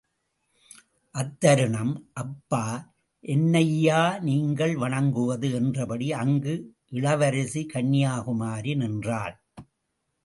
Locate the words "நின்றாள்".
8.75-9.35